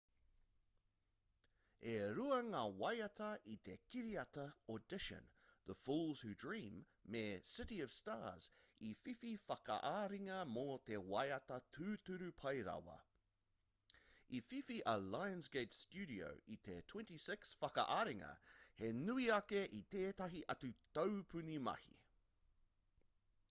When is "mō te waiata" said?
10.55-11.59